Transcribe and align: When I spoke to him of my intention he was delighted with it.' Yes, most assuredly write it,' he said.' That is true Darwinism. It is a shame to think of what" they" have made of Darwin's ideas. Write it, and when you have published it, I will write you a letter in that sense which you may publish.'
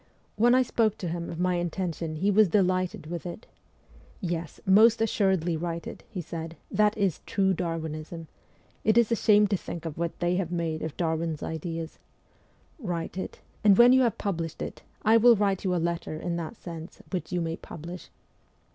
When 0.35 0.55
I 0.55 0.63
spoke 0.63 0.97
to 0.97 1.07
him 1.09 1.29
of 1.29 1.39
my 1.39 1.57
intention 1.57 2.15
he 2.15 2.31
was 2.31 2.47
delighted 2.47 3.05
with 3.05 3.23
it.' 3.27 3.45
Yes, 4.19 4.59
most 4.65 4.99
assuredly 4.99 5.55
write 5.55 5.85
it,' 5.85 6.01
he 6.09 6.21
said.' 6.21 6.57
That 6.81 6.97
is 6.97 7.21
true 7.27 7.53
Darwinism. 7.53 8.27
It 8.83 8.97
is 8.97 9.11
a 9.11 9.15
shame 9.15 9.45
to 9.49 9.57
think 9.57 9.85
of 9.85 9.99
what" 9.99 10.17
they" 10.19 10.37
have 10.41 10.51
made 10.51 10.81
of 10.81 10.97
Darwin's 10.97 11.43
ideas. 11.43 11.99
Write 12.79 13.15
it, 13.15 13.41
and 13.63 13.77
when 13.77 13.93
you 13.93 14.01
have 14.01 14.17
published 14.17 14.63
it, 14.63 14.81
I 15.03 15.17
will 15.17 15.35
write 15.35 15.63
you 15.63 15.75
a 15.75 15.77
letter 15.85 16.15
in 16.17 16.35
that 16.37 16.55
sense 16.57 17.03
which 17.11 17.31
you 17.31 17.39
may 17.39 17.55
publish.' 17.55 18.09